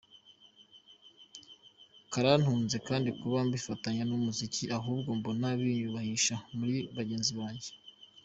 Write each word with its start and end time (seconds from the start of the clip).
Karantunze 2.11 2.77
kandi 2.87 3.09
kuba 3.19 3.37
mbifatanya 3.47 4.03
n’umuziki 4.05 4.63
ahubwo 4.77 5.09
mbona 5.19 5.47
binyubahisha 5.59 6.35
muri 6.57 6.77
bagenzi 6.95 7.31
banjye”. 7.39 7.71